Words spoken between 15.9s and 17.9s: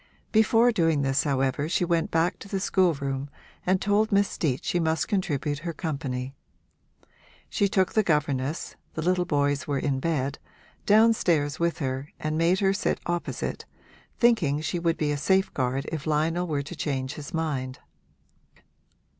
if Lionel were to change his mind.